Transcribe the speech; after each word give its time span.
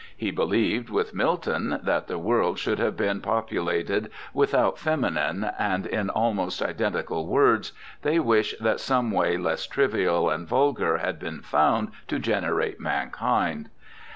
He 0.17 0.31
believed, 0.31 0.89
with 0.89 1.13
Milton, 1.13 1.79
that 1.83 2.07
the 2.07 2.17
world 2.17 2.57
should 2.57 2.79
have 2.79 2.97
been 2.97 3.21
populated' 3.21 4.09
without 4.41 4.79
feminine', 4.79 5.51
and 5.59 5.85
in 5.85 6.09
almost 6.09 6.59
identical 6.59 7.27
words 7.27 7.71
they 8.01 8.17
wish 8.17 8.55
that 8.59 8.79
some 8.79 9.11
way 9.11 9.37
less 9.37 9.67
trivial 9.67 10.27
and 10.31 10.47
vulgar 10.47 10.97
had 10.97 11.19
been 11.19 11.41
found 11.43 11.89
to 12.07 12.17
generate 12.17 12.79
mankind. 12.79 13.69